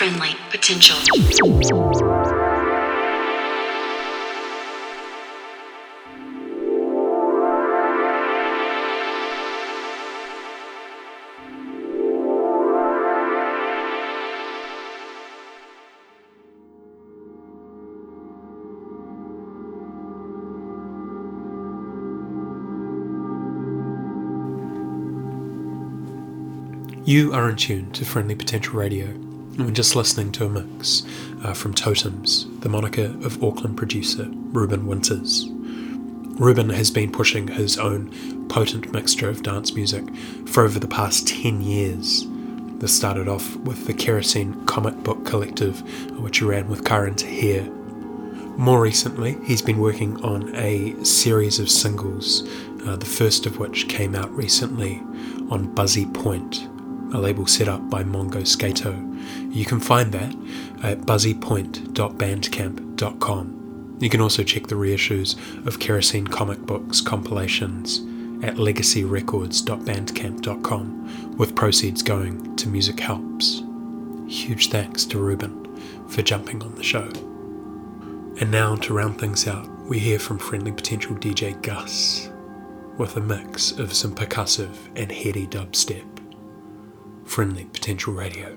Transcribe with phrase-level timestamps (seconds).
[0.00, 0.96] friendly potential.
[27.04, 29.29] You are in tune to Friendly Potential Radio.
[29.56, 31.02] And we're just listening to a mix
[31.44, 35.48] uh, from Totems, the moniker of Auckland producer Ruben Winters.
[35.50, 40.04] Ruben has been pushing his own potent mixture of dance music
[40.46, 42.26] for over the past 10 years.
[42.78, 45.80] This started off with the Kerosene Comic Book Collective,
[46.18, 47.64] which he ran with Karan Tahir.
[48.56, 52.48] More recently, he's been working on a series of singles,
[52.86, 55.02] uh, the first of which came out recently
[55.50, 56.66] on Buzzy Point,
[57.12, 58.94] a label set up by Mongo Skato.
[59.50, 60.34] You can find that
[60.82, 63.96] at buzzypoint.bandcamp.com.
[64.00, 68.00] You can also check the reissues of Kerosene comic books compilations
[68.42, 73.62] at legacyrecords.bandcamp.com, with proceeds going to Music Helps.
[74.28, 75.78] Huge thanks to Ruben
[76.08, 77.08] for jumping on the show.
[78.40, 82.30] And now, to round things out, we hear from friendly potential DJ Gus
[82.96, 86.06] with a mix of some percussive and heady dubstep.
[87.24, 88.56] Friendly Potential Radio.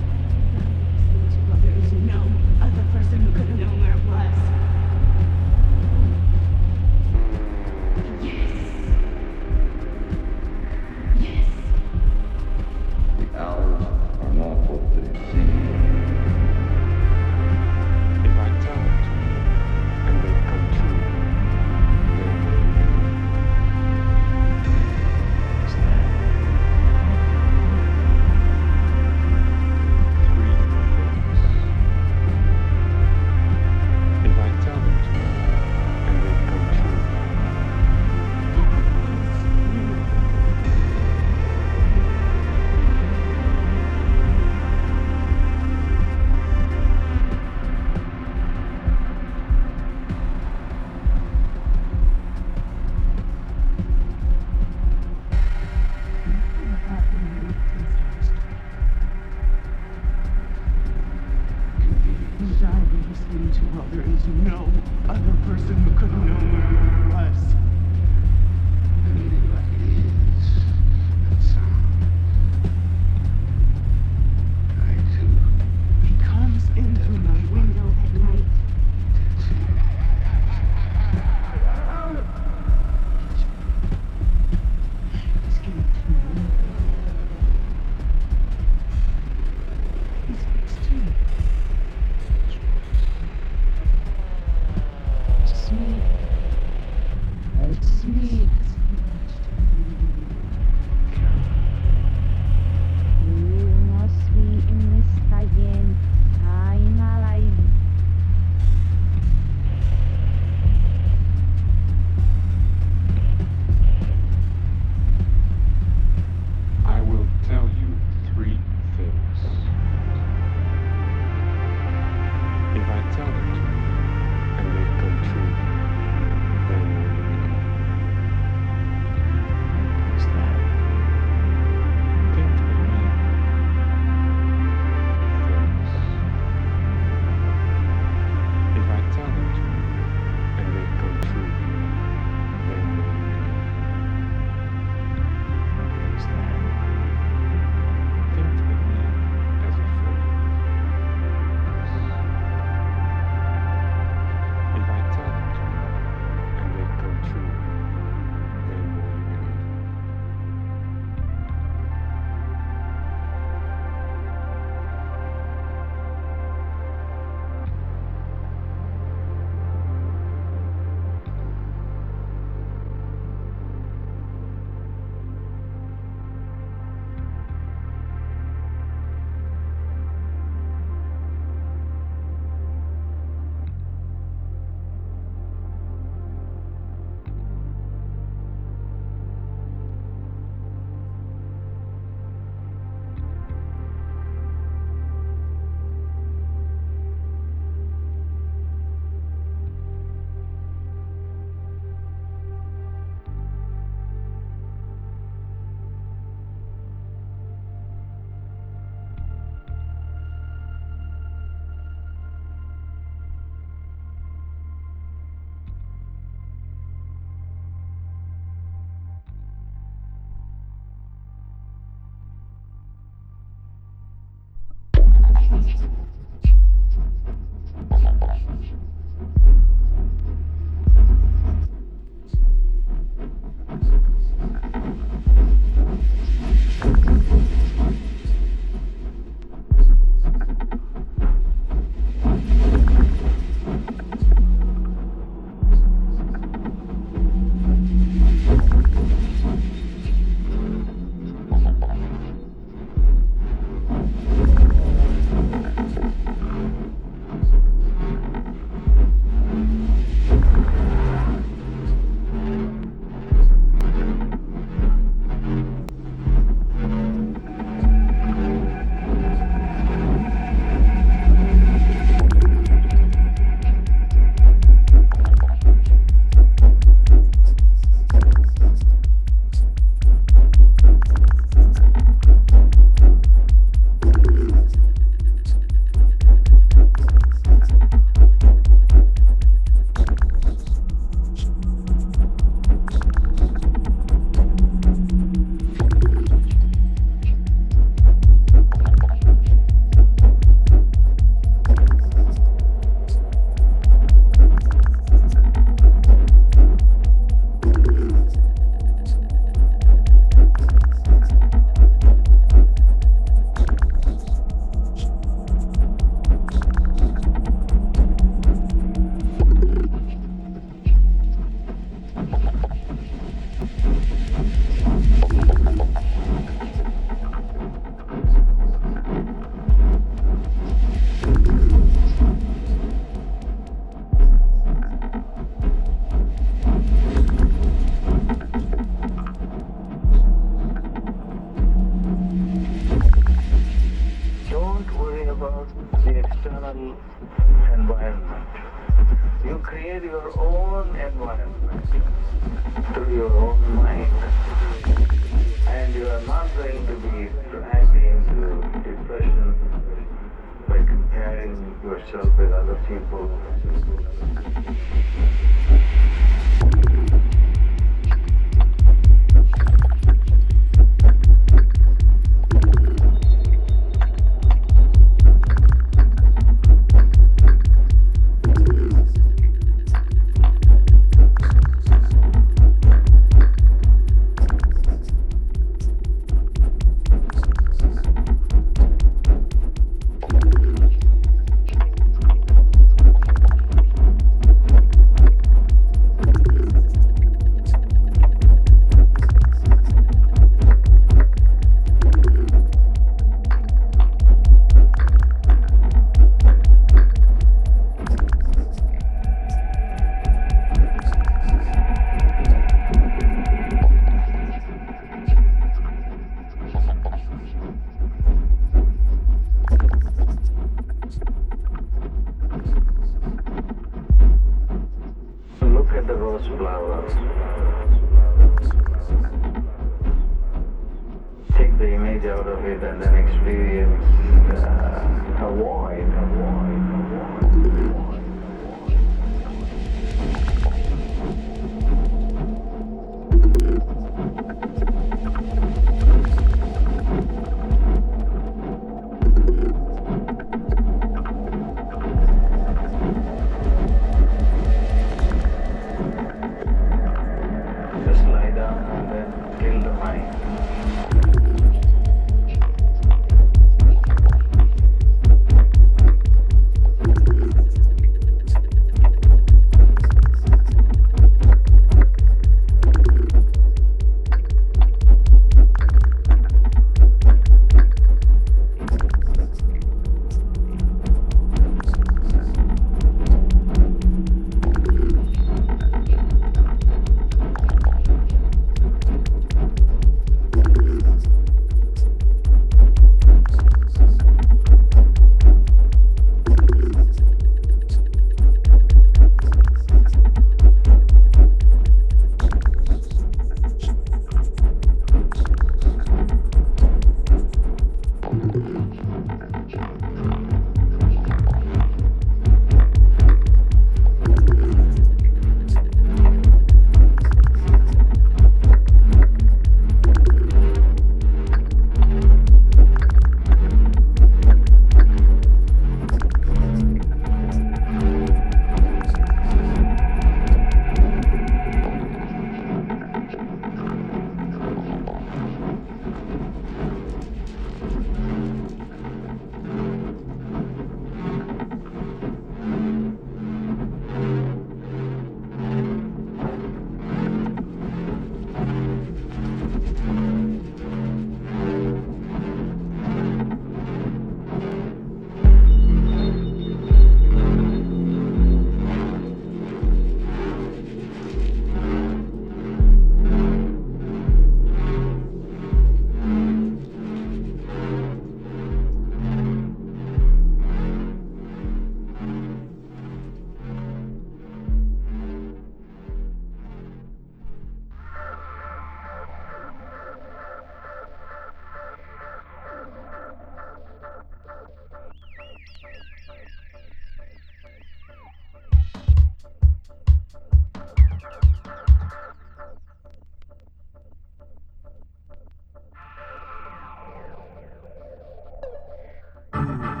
[599.61, 600.00] Ooh.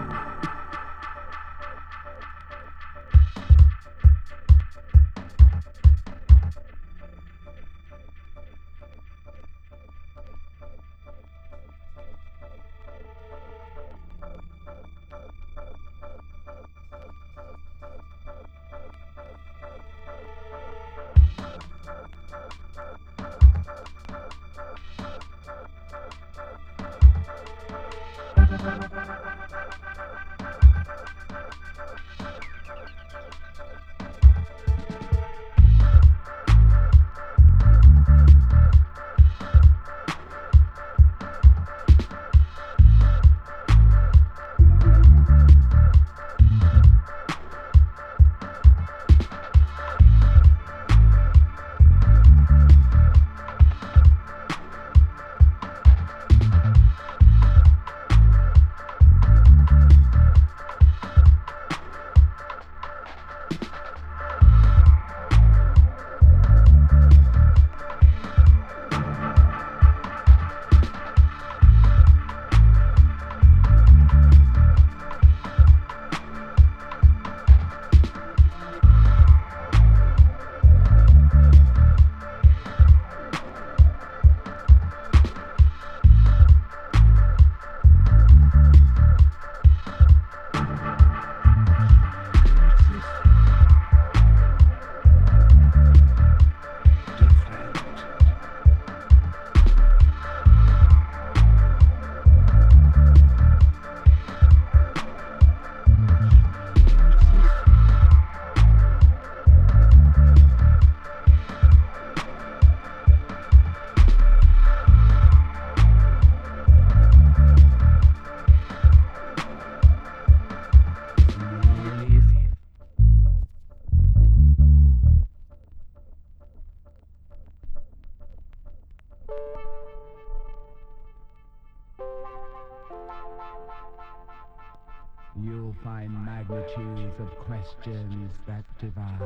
[137.19, 139.21] Of questions that divide.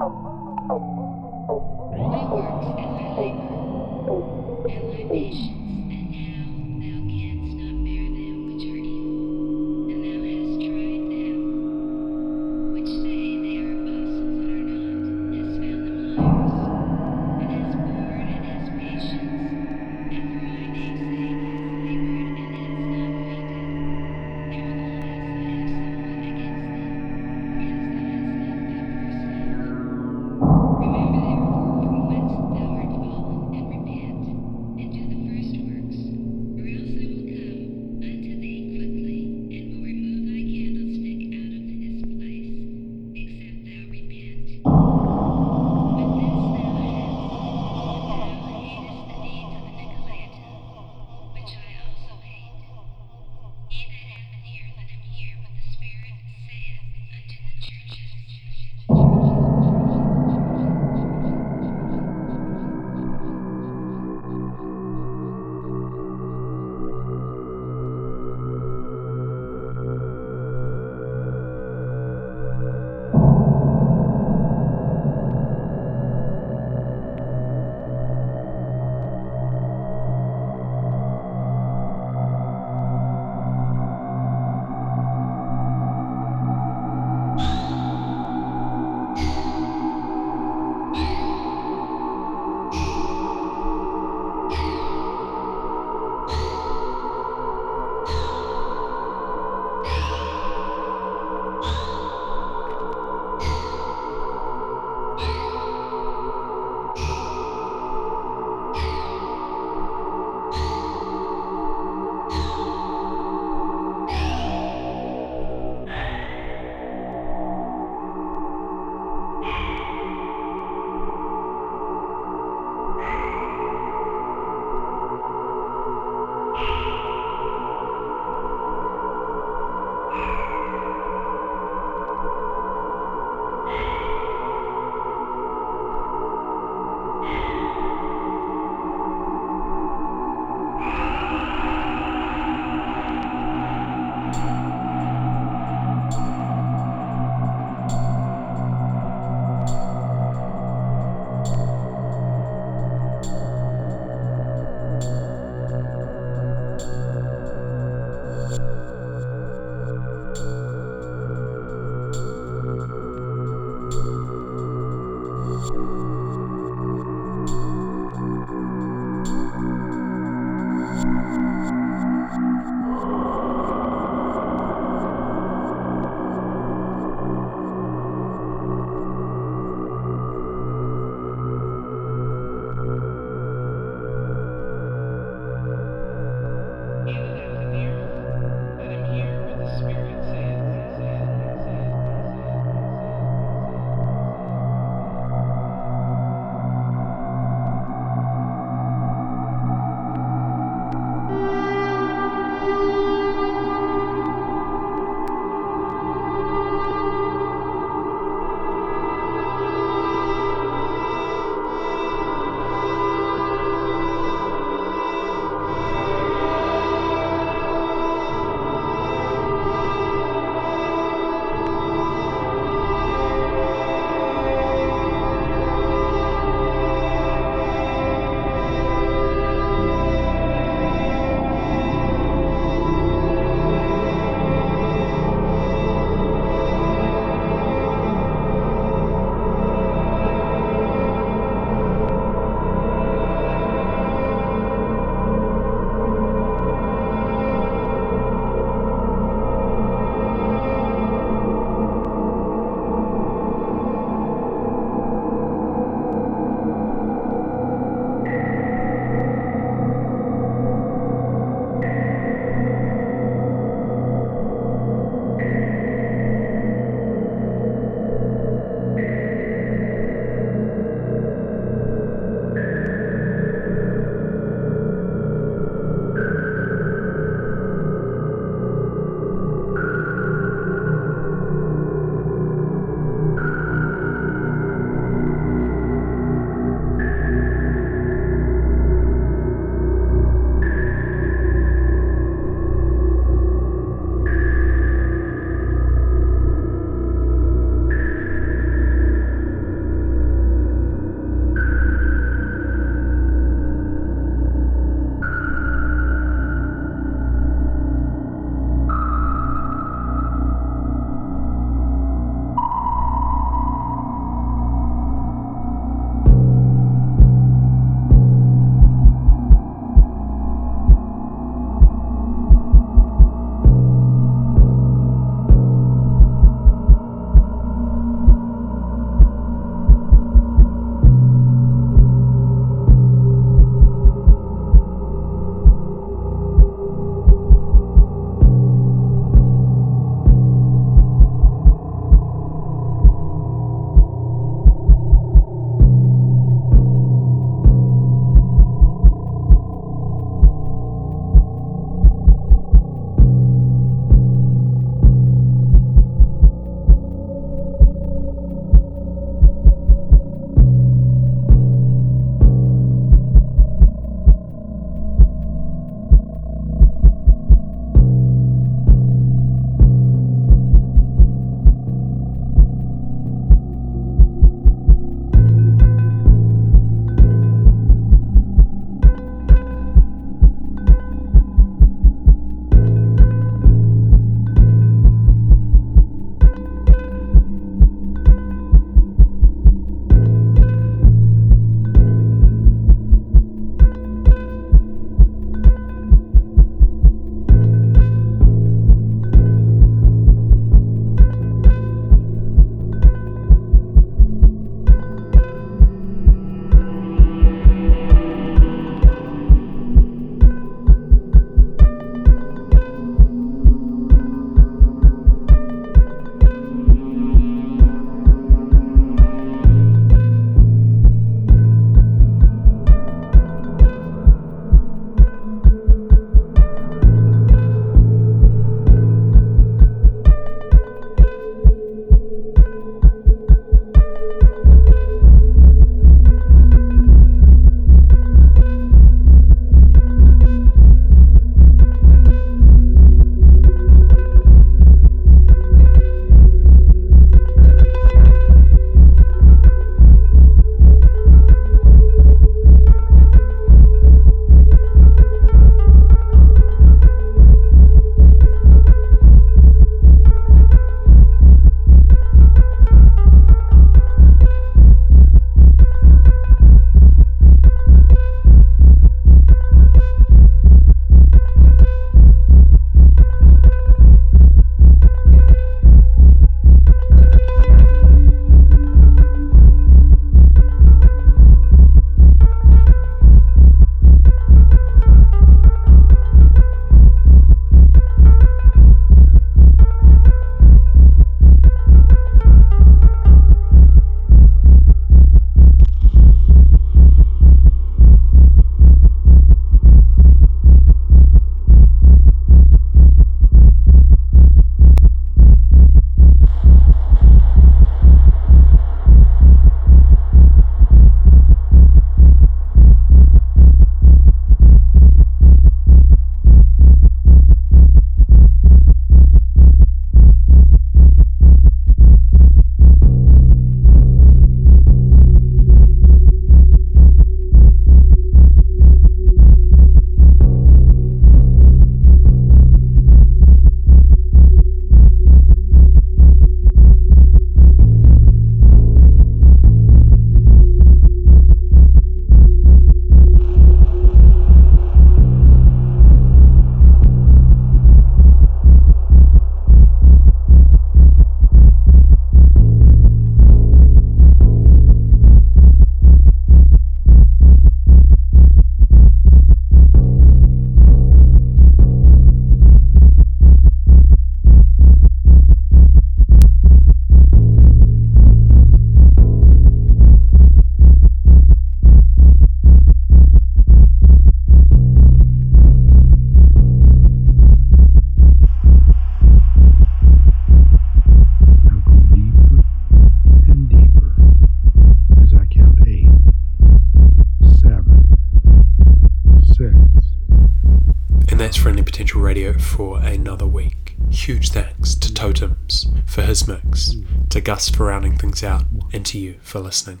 [592.20, 593.96] Radio for another week.
[594.10, 596.94] Huge thanks to Totems for his mix,
[597.30, 600.00] to Gus for rounding things out, and to you for listening.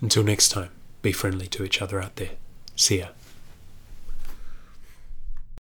[0.00, 0.70] Until next time,
[1.02, 2.30] be friendly to each other out there.
[2.76, 3.08] See ya.